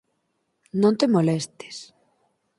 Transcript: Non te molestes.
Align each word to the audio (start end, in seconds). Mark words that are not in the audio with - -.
Non 0.81 0.97
te 1.03 1.11
molestes. 1.15 1.77